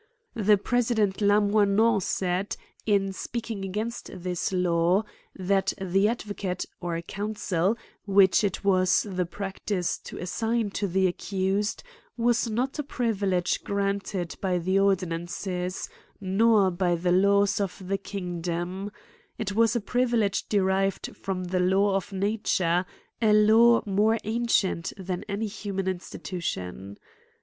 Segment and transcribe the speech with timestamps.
[0.33, 2.57] The president Lamoignon said,
[2.87, 7.77] in speaking a gainst this law, *' that the advocate, or counsel,
[8.07, 11.83] which it was the practice to assign to the accused,
[12.17, 15.87] was not a privilege granted by the ordinances,
[16.19, 18.91] nor by the laws of the kingdom—
[19.37, 22.87] it was a privilege derived from the law of nature,
[23.21, 24.47] a law more an.
[24.47, 26.97] cieiit than any human institution.